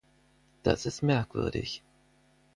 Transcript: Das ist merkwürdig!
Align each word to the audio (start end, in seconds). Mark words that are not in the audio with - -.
Das 0.63 0.87
ist 0.87 1.03
merkwürdig! 1.03 1.83